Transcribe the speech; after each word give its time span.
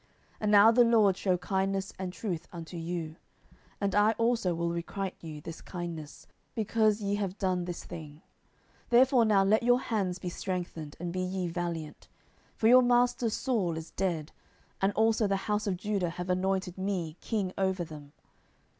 10:002:006 0.01 0.09
And 0.41 0.51
now 0.51 0.71
the 0.71 0.83
LORD 0.83 1.15
shew 1.15 1.37
kindness 1.37 1.93
and 1.99 2.11
truth 2.11 2.47
unto 2.51 2.75
you: 2.75 3.17
and 3.79 3.93
I 3.93 4.13
also 4.13 4.55
will 4.55 4.71
requite 4.71 5.13
you 5.19 5.41
this 5.41 5.61
kindness, 5.61 6.25
because 6.55 7.01
ye 7.03 7.13
have 7.17 7.37
done 7.37 7.65
this 7.65 7.83
thing. 7.83 8.21
10:002:007 8.89 8.89
Therefore 8.89 9.25
now 9.25 9.43
let 9.43 9.61
your 9.61 9.79
hands 9.79 10.17
be 10.17 10.29
strengthened, 10.29 10.95
and 10.99 11.13
be 11.13 11.21
ye 11.21 11.47
valiant: 11.49 12.07
for 12.55 12.67
your 12.67 12.81
master 12.81 13.29
Saul 13.29 13.77
is 13.77 13.91
dead, 13.91 14.31
and 14.81 14.91
also 14.93 15.27
the 15.27 15.35
house 15.45 15.67
of 15.67 15.77
Judah 15.77 16.09
have 16.09 16.31
anointed 16.31 16.79
me 16.79 17.15
king 17.21 17.53
over 17.55 17.83
them. 17.83 18.13